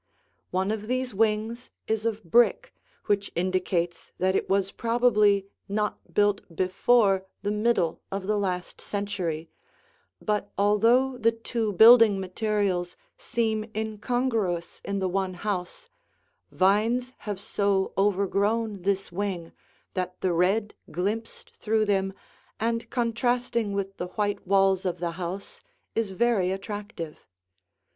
One 0.49 0.71
of 0.71 0.87
these 0.87 1.13
wings 1.13 1.69
is 1.85 2.07
of 2.07 2.23
brick, 2.23 2.73
which 3.05 3.31
indicates 3.35 4.11
that 4.17 4.35
it 4.35 4.49
was 4.49 4.71
probably 4.71 5.45
not 5.69 6.11
built 6.15 6.41
before 6.55 7.27
the 7.43 7.51
middle 7.51 8.01
of 8.11 8.25
the 8.25 8.39
last 8.39 8.81
century, 8.81 9.47
but 10.19 10.51
although 10.57 11.19
the 11.19 11.31
two 11.31 11.73
building 11.73 12.19
materials 12.19 12.95
seem 13.15 13.63
incongruous 13.75 14.81
in 14.83 14.97
the 14.97 15.07
one 15.07 15.35
house, 15.35 15.87
vines 16.49 17.13
have 17.19 17.39
so 17.39 17.93
overgrown 17.95 18.81
this 18.81 19.11
wing 19.11 19.51
that 19.93 20.19
the 20.21 20.33
red 20.33 20.73
glimpsed 20.89 21.55
through 21.57 21.85
them 21.85 22.11
and 22.59 22.89
contrasting 22.89 23.71
with 23.71 23.97
the 23.97 24.07
white 24.07 24.47
walls 24.47 24.83
of 24.83 24.97
the 24.97 25.11
house 25.11 25.61
is 25.93 26.09
very 26.09 26.49
attractive. 26.49 27.19